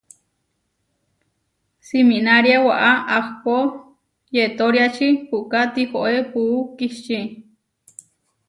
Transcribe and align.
Siminária 1.87 2.57
waʼá, 2.67 2.91
ahpó 3.17 3.55
yetóriači 4.35 5.07
puʼká 5.29 5.59
tihoé 5.73 6.17
puú 6.31 6.55
kihčí. 6.77 7.19